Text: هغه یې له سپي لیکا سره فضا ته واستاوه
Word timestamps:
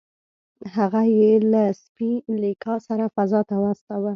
هغه 0.75 1.01
یې 1.17 1.31
له 1.51 1.63
سپي 1.81 2.11
لیکا 2.41 2.75
سره 2.87 3.05
فضا 3.15 3.41
ته 3.49 3.55
واستاوه 3.63 4.09